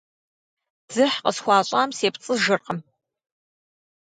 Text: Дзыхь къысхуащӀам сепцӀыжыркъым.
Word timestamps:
Дзыхь 0.87 1.17
къысхуащӀам 1.23 1.89
сепцӀыжыркъым. 1.97 2.79